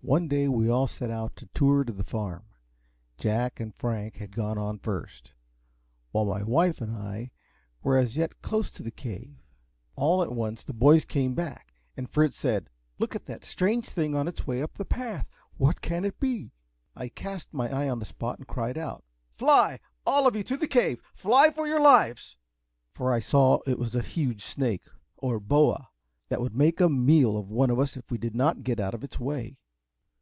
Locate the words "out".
1.10-1.40, 18.78-19.02, 28.78-28.94